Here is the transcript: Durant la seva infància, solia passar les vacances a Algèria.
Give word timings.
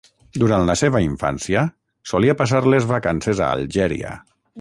Durant 0.43 0.63
la 0.69 0.75
seva 0.79 1.01
infància, 1.07 1.61
solia 2.13 2.37
passar 2.39 2.63
les 2.75 2.89
vacances 2.93 3.43
a 3.45 3.51
Algèria. 3.59 4.15